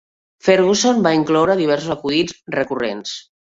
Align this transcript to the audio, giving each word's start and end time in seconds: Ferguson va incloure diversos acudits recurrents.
Ferguson 0.45 1.03
va 1.07 1.11
incloure 1.17 1.57
diversos 1.61 1.93
acudits 1.97 2.41
recurrents. 2.57 3.15